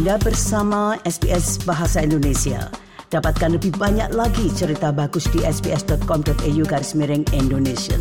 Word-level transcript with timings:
Anda 0.00 0.16
bersama 0.16 0.96
SBS 1.04 1.60
Bahasa 1.68 2.00
Indonesia. 2.00 2.72
Dapatkan 3.12 3.60
lebih 3.60 3.76
banyak 3.76 4.16
lagi 4.16 4.48
cerita 4.48 4.96
bagus 4.96 5.28
di 5.28 5.44
sbs.com.au 5.44 6.62
garis 6.64 6.96
miring 6.96 7.28
Indonesia. 7.36 8.00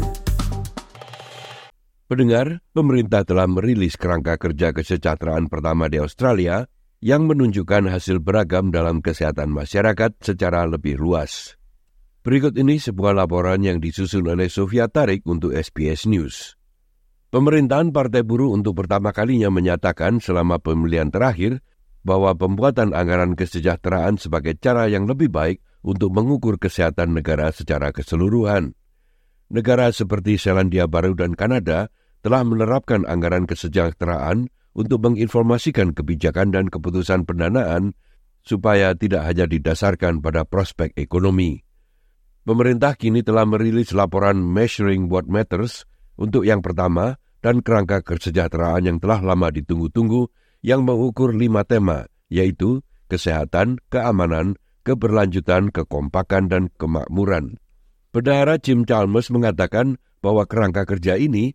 Pendengar, 2.08 2.64
pemerintah 2.72 3.28
telah 3.28 3.52
merilis 3.52 4.00
kerangka 4.00 4.40
kerja 4.40 4.72
kesejahteraan 4.72 5.52
pertama 5.52 5.92
di 5.92 6.00
Australia 6.00 6.72
yang 7.04 7.28
menunjukkan 7.28 7.92
hasil 7.92 8.24
beragam 8.24 8.72
dalam 8.72 9.04
kesehatan 9.04 9.52
masyarakat 9.52 10.24
secara 10.24 10.72
lebih 10.72 11.04
luas. 11.04 11.60
Berikut 12.24 12.56
ini 12.56 12.80
sebuah 12.80 13.12
laporan 13.12 13.60
yang 13.60 13.84
disusun 13.84 14.24
oleh 14.24 14.48
Sofia 14.48 14.88
Tarik 14.88 15.28
untuk 15.28 15.52
SBS 15.52 16.08
News. 16.08 16.56
Pemerintahan 17.28 17.92
Partai 17.92 18.24
Buruh 18.24 18.56
untuk 18.56 18.80
pertama 18.80 19.12
kalinya 19.12 19.52
menyatakan 19.52 20.24
selama 20.24 20.64
pemilihan 20.64 21.12
terakhir 21.12 21.60
bahwa 22.10 22.34
pembuatan 22.34 22.98
anggaran 22.98 23.38
kesejahteraan 23.38 24.18
sebagai 24.18 24.58
cara 24.58 24.90
yang 24.90 25.06
lebih 25.06 25.30
baik 25.30 25.62
untuk 25.86 26.10
mengukur 26.10 26.58
kesehatan 26.58 27.14
negara 27.14 27.54
secara 27.54 27.94
keseluruhan. 27.94 28.74
Negara 29.54 29.94
seperti 29.94 30.42
Selandia 30.42 30.90
Baru 30.90 31.14
dan 31.14 31.38
Kanada 31.38 31.94
telah 32.26 32.42
menerapkan 32.42 33.06
anggaran 33.06 33.46
kesejahteraan 33.46 34.50
untuk 34.74 35.06
menginformasikan 35.06 35.94
kebijakan 35.94 36.50
dan 36.50 36.66
keputusan 36.74 37.30
pendanaan 37.30 37.94
supaya 38.42 38.98
tidak 38.98 39.30
hanya 39.30 39.46
didasarkan 39.46 40.26
pada 40.26 40.50
prospek 40.50 40.98
ekonomi. 40.98 41.62
Pemerintah 42.42 42.98
kini 42.98 43.22
telah 43.22 43.46
merilis 43.46 43.94
laporan 43.94 44.42
Measuring 44.42 45.14
What 45.14 45.30
Matters 45.30 45.86
untuk 46.18 46.42
yang 46.42 46.66
pertama 46.66 47.22
dan 47.46 47.62
kerangka 47.62 48.02
kesejahteraan 48.02 48.90
yang 48.90 48.98
telah 48.98 49.22
lama 49.22 49.54
ditunggu-tunggu 49.54 50.26
yang 50.60 50.84
mengukur 50.84 51.32
lima 51.32 51.64
tema, 51.64 52.08
yaitu 52.28 52.84
kesehatan, 53.08 53.80
keamanan, 53.88 54.60
keberlanjutan, 54.84 55.74
kekompakan, 55.74 56.48
dan 56.48 56.64
kemakmuran. 56.76 57.60
Bendahara 58.10 58.58
Jim 58.58 58.84
Chalmers 58.90 59.30
mengatakan 59.30 60.02
bahwa 60.20 60.44
kerangka 60.50 60.84
kerja 60.84 61.16
ini 61.16 61.54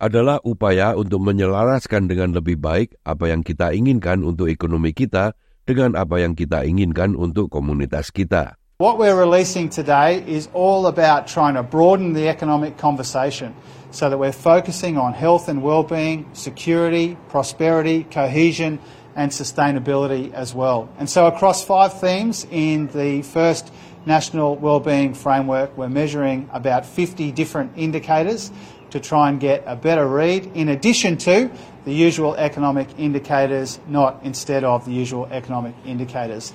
adalah 0.00 0.40
upaya 0.40 0.96
untuk 0.96 1.20
menyelaraskan 1.20 2.08
dengan 2.08 2.32
lebih 2.32 2.56
baik 2.56 2.96
apa 3.04 3.28
yang 3.28 3.44
kita 3.44 3.76
inginkan 3.76 4.24
untuk 4.24 4.48
ekonomi 4.48 4.96
kita 4.96 5.36
dengan 5.68 5.92
apa 5.92 6.24
yang 6.24 6.32
kita 6.32 6.64
inginkan 6.64 7.12
untuk 7.12 7.52
komunitas 7.52 8.08
kita. 8.08 8.56
What 8.80 8.96
we're 8.96 9.12
releasing 9.12 9.68
today 9.68 10.24
is 10.24 10.48
all 10.56 10.88
about 10.88 11.28
trying 11.28 11.52
to 11.60 11.62
broaden 11.62 12.16
the 12.16 12.32
economic 12.32 12.80
conversation 12.80 13.52
so 13.90 14.08
that 14.08 14.18
we're 14.18 14.32
focusing 14.32 14.96
on 14.96 15.12
health 15.12 15.48
and 15.48 15.62
well-being, 15.62 16.28
security, 16.32 17.16
prosperity, 17.28 18.04
cohesion 18.04 18.78
and 19.16 19.30
sustainability 19.30 20.32
as 20.32 20.54
well. 20.54 20.88
And 20.98 21.10
so 21.10 21.26
across 21.26 21.64
five 21.64 21.98
themes 22.00 22.46
in 22.50 22.88
the 22.94 23.22
first 23.22 23.72
National 24.06 24.56
Wellbeing 24.56 25.12
Framework, 25.14 25.76
we're 25.76 25.92
measuring 25.92 26.48
about 26.52 26.86
50 26.86 27.32
different 27.32 27.72
indicators 27.76 28.50
to 28.90 28.98
try 28.98 29.28
and 29.28 29.38
get 29.38 29.62
a 29.66 29.76
better 29.76 30.06
read 30.06 30.50
in 30.54 30.68
addition 30.68 31.16
to 31.18 31.50
the 31.84 31.92
usual 31.92 32.34
economic 32.36 32.88
indicators, 32.98 33.78
not 33.88 34.18
instead 34.22 34.64
of 34.64 34.84
the 34.84 34.92
usual 34.92 35.28
economic 35.30 35.74
indicators. 35.84 36.52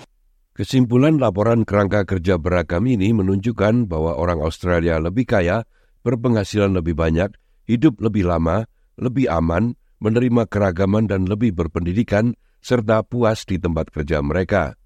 Kesimpulan 0.56 1.20
laporan 1.20 1.68
kerangka 1.68 2.08
kerja 2.08 2.40
beragam 2.40 2.88
ini 2.88 3.12
menunjukkan 3.12 3.92
bahwa 3.92 4.16
orang 4.16 4.40
Australia 4.40 4.96
lebih 5.04 5.28
kaya, 5.28 5.68
berpenghasilan 6.06 6.78
lebih 6.78 6.94
banyak, 6.94 7.34
hidup 7.66 7.98
lebih 7.98 8.30
lama, 8.30 8.70
lebih 9.02 9.26
aman, 9.26 9.74
menerima 9.98 10.46
keragaman 10.46 11.10
dan 11.10 11.26
lebih 11.26 11.58
berpendidikan, 11.58 12.38
serta 12.62 13.02
puas 13.02 13.42
di 13.50 13.58
tempat 13.58 13.90
kerja 13.90 14.22
mereka. 14.22 14.78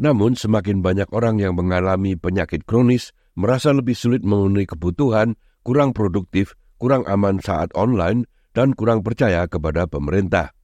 Namun 0.00 0.36
semakin 0.36 0.80
banyak 0.80 1.08
orang 1.12 1.40
yang 1.40 1.56
mengalami 1.56 2.16
penyakit 2.16 2.64
kronis, 2.64 3.12
merasa 3.36 3.72
lebih 3.72 3.96
sulit 3.96 4.24
memenuhi 4.24 4.64
kebutuhan, 4.64 5.36
kurang 5.60 5.92
produktif, 5.92 6.56
kurang 6.80 7.04
aman 7.08 7.40
saat 7.40 7.72
online, 7.76 8.28
dan 8.56 8.72
kurang 8.72 9.04
percaya 9.04 9.44
kepada 9.48 9.84
pemerintah. 9.84 10.56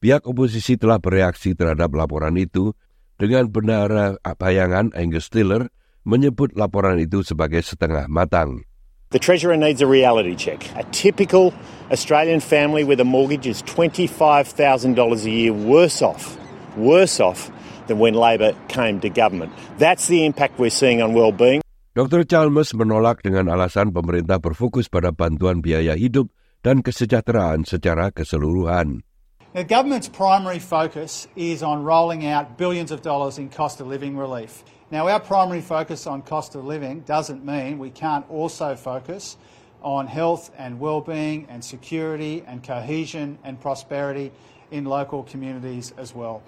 Pihak 0.00 0.28
oposisi 0.28 0.76
telah 0.76 1.00
bereaksi 1.00 1.56
terhadap 1.56 1.92
laporan 1.96 2.36
itu 2.36 2.76
dengan 3.16 3.48
bendara 3.48 4.18
bayangan 4.36 4.90
Angus 4.98 5.30
Stiller 5.30 5.70
menyebut 6.02 6.52
laporan 6.58 6.98
itu 6.98 7.22
sebagai 7.22 7.62
setengah 7.62 8.10
matang. 8.10 8.66
The 9.12 9.20
Treasurer 9.20 9.60
needs 9.60 9.84
a 9.84 9.86
reality 9.86 10.32
check. 10.32 10.64
A 10.72 10.88
typical 10.88 11.52
Australian 11.92 12.40
family 12.40 12.80
with 12.80 12.96
a 12.96 13.04
mortgage 13.04 13.44
is 13.44 13.60
$25,000 13.68 14.96
a 14.96 15.28
year 15.28 15.52
worse 15.52 16.00
off, 16.00 16.40
worse 16.80 17.20
off 17.20 17.52
than 17.92 18.00
when 18.00 18.16
Labor 18.16 18.56
came 18.72 19.04
to 19.04 19.12
government. 19.12 19.52
That's 19.76 20.08
the 20.08 20.24
impact 20.24 20.56
we're 20.56 20.72
seeing 20.72 21.04
on 21.04 21.12
well-being. 21.12 21.60
Dr. 21.92 22.24
Chalmers 22.24 22.72
menolak 22.72 23.20
dengan 23.20 23.52
alasan 23.52 23.92
pemerintah 23.92 24.40
berfokus 24.40 24.88
pada 24.88 25.12
bantuan 25.12 25.60
biaya 25.60 25.92
hidup 25.92 26.32
dan 26.64 26.80
kesejahteraan 26.80 27.68
secara 27.68 28.16
keseluruhan. 28.16 29.04
The 29.52 29.68
government's 29.68 30.08
primary 30.08 30.64
focus 30.64 31.28
is 31.36 31.60
on 31.60 31.84
rolling 31.84 32.24
out 32.24 32.56
billions 32.56 32.88
of 32.88 33.04
dollars 33.04 33.36
in 33.36 33.52
cost 33.52 33.84
of 33.84 33.86
living 33.86 34.16
relief. 34.16 34.64
Now, 34.88 35.12
our 35.12 35.20
primary 35.20 35.60
focus 35.60 36.08
on 36.08 36.24
cost 36.24 36.56
of 36.56 36.64
living 36.64 37.04
doesn't 37.04 37.44
mean 37.44 37.76
we 37.76 37.92
can't 37.92 38.24
also 38.32 38.72
focus 38.80 39.36
on 39.84 40.08
health 40.08 40.48
and 40.56 40.80
well-being 40.80 41.44
and 41.52 41.60
security 41.60 42.40
and 42.48 42.64
cohesion 42.64 43.36
and 43.44 43.60
prosperity 43.60 44.32
in 44.72 44.88
local 44.88 45.20
communities 45.20 45.92
as 46.00 46.16
well. 46.16 46.40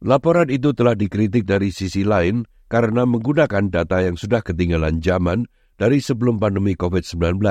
Laporan 0.00 0.48
itu 0.48 0.72
telah 0.72 0.96
dikritik 0.96 1.44
dari 1.44 1.68
sisi 1.68 2.00
lain 2.00 2.48
karena 2.72 3.04
menggunakan 3.04 3.68
data 3.68 4.00
yang 4.00 4.16
sudah 4.16 4.40
ketinggalan 4.40 5.04
zaman 5.04 5.44
dari 5.76 6.00
sebelum 6.00 6.40
pandemi 6.40 6.80
COVID-19 6.80 7.44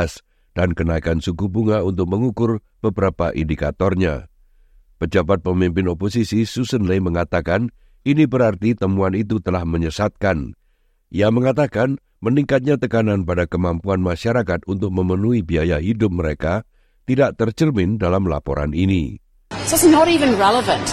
dan 0.58 0.74
kenaikan 0.74 1.22
suku 1.22 1.46
bunga 1.54 1.86
untuk 1.86 2.10
mengukur 2.10 2.66
beberapa 2.82 3.30
indikatornya. 3.30 4.31
Pejabat 5.02 5.42
pemimpin 5.42 5.90
oposisi 5.90 6.46
Susan 6.46 6.86
Ley 6.86 7.02
mengatakan 7.02 7.74
ini 8.06 8.30
berarti 8.30 8.78
temuan 8.78 9.18
itu 9.18 9.42
telah 9.42 9.66
menyesatkan. 9.66 10.54
Ia 11.10 11.34
mengatakan 11.34 11.98
meningkatnya 12.22 12.78
tekanan 12.78 13.26
pada 13.26 13.50
kemampuan 13.50 13.98
masyarakat 13.98 14.62
untuk 14.70 14.94
memenuhi 14.94 15.42
biaya 15.42 15.82
hidup 15.82 16.14
mereka 16.14 16.70
tidak 17.10 17.34
tercermin 17.34 17.98
dalam 17.98 18.30
laporan 18.30 18.78
ini. 18.78 19.18
So 19.66 19.74
it's 19.74 19.90
not 19.90 20.06
even 20.06 20.38
relevant. 20.38 20.86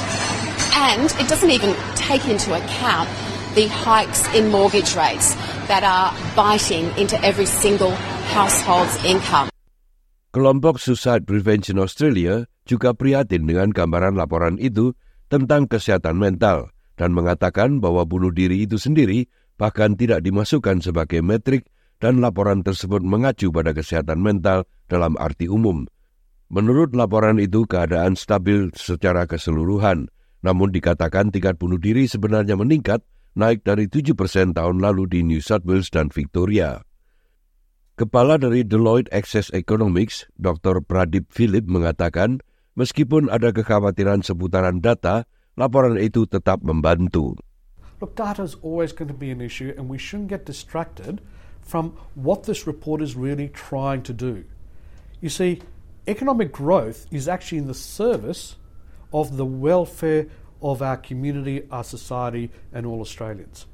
And 0.73 1.13
it 1.21 1.29
doesn't 1.29 1.53
even 1.53 1.77
take 1.93 2.25
into 2.33 2.57
account 2.57 3.13
the 3.53 3.69
hikes 3.69 4.25
in 4.33 4.49
mortgage 4.49 4.97
rates 4.97 5.37
that 5.69 5.85
are 5.85 6.17
biting 6.33 6.89
into 6.97 7.21
every 7.21 7.45
single 7.45 7.93
household's 8.33 8.97
income. 9.05 9.53
Kelompok 10.33 10.81
Suicide 10.81 11.29
Prevention 11.29 11.77
Australia 11.77 12.49
juga 12.69 12.93
prihatin 12.93 13.49
dengan 13.49 13.73
gambaran 13.73 14.21
laporan 14.21 14.61
itu 14.61 14.93
tentang 15.33 15.65
kesehatan 15.65 16.21
mental 16.21 16.69
dan 17.01 17.17
mengatakan 17.17 17.81
bahwa 17.81 18.05
bunuh 18.05 18.29
diri 18.29 18.69
itu 18.69 18.77
sendiri 18.77 19.25
bahkan 19.56 19.97
tidak 19.97 20.21
dimasukkan 20.21 20.84
sebagai 20.84 21.25
metrik 21.25 21.67
dan 21.99 22.23
laporan 22.23 22.62
tersebut 22.62 23.03
mengacu 23.03 23.51
pada 23.51 23.75
kesehatan 23.75 24.23
mental 24.23 24.69
dalam 24.87 25.19
arti 25.19 25.51
umum. 25.51 25.89
Menurut 26.49 26.95
laporan 26.97 27.37
itu 27.43 27.69
keadaan 27.69 28.17
stabil 28.17 28.73
secara 28.73 29.29
keseluruhan, 29.29 30.09
namun 30.41 30.73
dikatakan 30.73 31.29
tingkat 31.29 31.59
bunuh 31.61 31.77
diri 31.77 32.09
sebenarnya 32.09 32.56
meningkat 32.56 33.05
naik 33.37 33.67
dari 33.67 33.91
7% 33.91 34.15
tahun 34.56 34.77
lalu 34.81 35.05
di 35.11 35.21
New 35.27 35.43
South 35.43 35.67
Wales 35.69 35.93
dan 35.93 36.09
Victoria. 36.09 36.81
Kepala 37.99 38.39
dari 38.39 38.62
Deloitte 38.62 39.11
Access 39.11 39.50
Economics, 39.50 40.31
Dr. 40.39 40.81
Pradip 40.87 41.35
Philip 41.35 41.67
mengatakan 41.67 42.38
Meskipun 42.79 43.27
ada 43.27 43.51
kekhawatiran 43.51 44.23
seputaran 44.23 44.79
data, 44.79 45.27
laporan 45.59 45.99
itu 45.99 46.31
tetap 46.31 46.63
membantu. 46.63 47.35
Look, 47.99 48.15
data 48.15 48.47
is 48.47 48.55
always 48.63 48.95
going 48.95 49.11
to 49.11 49.19
be 49.19 49.35
an 49.35 49.43
issue, 49.43 49.75
and 49.75 49.91
we 49.91 49.99
shouldn't 49.99 50.31
get 50.31 50.47
distracted 50.47 51.19
from 51.59 51.99
what 52.15 52.47
this 52.47 52.71
report 52.71 53.03
is 53.03 53.19
really 53.19 53.51
trying 53.51 54.07
to 54.07 54.15
do. 54.15 54.47
You 55.19 55.27
see, 55.27 55.59
economic 56.07 56.55
growth 56.55 57.11
is 57.11 57.27
actually 57.27 57.59
in 57.59 57.67
the 57.67 57.75
service 57.75 58.55
of 59.11 59.35
the 59.35 59.45
welfare 59.45 60.31
of 60.63 60.79
our 60.79 60.97
community, 60.97 61.67
our 61.75 61.83
society, 61.83 62.55
and 62.71 62.87
all 62.87 63.03
Australians. 63.03 63.67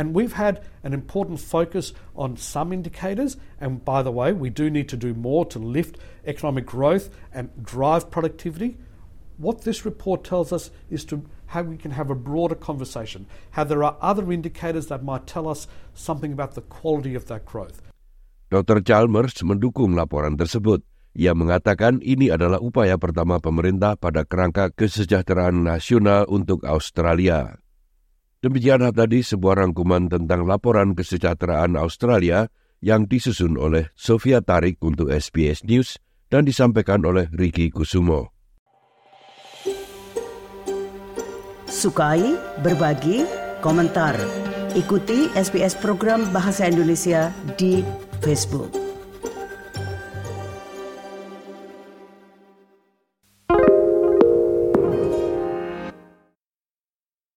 And 0.00 0.16
we've 0.16 0.32
had 0.32 0.64
an 0.80 0.96
important 0.96 1.44
focus 1.44 1.92
on 2.16 2.40
some 2.40 2.72
indicators. 2.72 3.36
And 3.60 3.84
by 3.84 4.00
the 4.00 4.08
way, 4.08 4.32
we 4.32 4.48
do 4.48 4.72
need 4.72 4.88
to 4.88 4.96
do 4.96 5.12
more 5.12 5.44
to 5.52 5.60
lift 5.60 6.00
economic 6.24 6.64
growth 6.64 7.12
and 7.36 7.52
drive 7.60 8.08
productivity. 8.08 8.80
What 9.36 9.68
this 9.68 9.84
report 9.84 10.24
tells 10.24 10.56
us 10.56 10.72
is 10.88 11.04
to 11.12 11.28
how 11.52 11.68
we 11.68 11.76
can 11.76 11.92
have 11.92 12.08
a 12.08 12.16
broader 12.16 12.56
conversation, 12.56 13.28
how 13.52 13.68
there 13.68 13.84
are 13.84 14.00
other 14.00 14.32
indicators 14.32 14.88
that 14.88 15.04
might 15.04 15.28
tell 15.28 15.44
us 15.44 15.68
something 15.92 16.32
about 16.32 16.56
the 16.56 16.64
quality 16.64 17.12
of 17.12 17.28
that 17.28 17.44
growth. 17.44 17.84
Dr. 18.48 18.80
Chalmers 18.80 19.36
mendukung 19.44 20.00
laporan 20.00 20.40
tersebut. 20.40 20.80
Ia 21.12 21.36
mengatakan 21.36 22.00
ini 22.00 22.32
adalah 22.32 22.56
upaya 22.56 22.96
pertama 22.96 23.36
pemerintah 23.36 24.00
pada 24.00 24.24
kerangka 24.24 24.72
kesejahteraan 24.72 25.60
nasional 25.60 26.24
untuk 26.32 26.64
Australia. 26.64 27.60
Demikian 28.40 28.80
tadi 28.96 29.20
sebuah 29.20 29.60
rangkuman 29.60 30.08
tentang 30.08 30.48
laporan 30.48 30.96
kesejahteraan 30.96 31.76
Australia 31.76 32.48
yang 32.80 33.04
disusun 33.04 33.60
oleh 33.60 33.92
Sofia 33.92 34.40
Tarik 34.40 34.80
untuk 34.80 35.12
SBS 35.12 35.60
News 35.68 36.00
dan 36.32 36.48
disampaikan 36.48 37.04
oleh 37.04 37.28
Ricky 37.36 37.68
Kusumo. 37.68 38.32
Sukai, 41.68 42.32
berbagi, 42.64 43.28
komentar. 43.60 44.16
Ikuti 44.72 45.28
SBS 45.36 45.76
program 45.76 46.24
Bahasa 46.32 46.64
Indonesia 46.64 47.36
di 47.60 47.84
Facebook. 48.24 48.79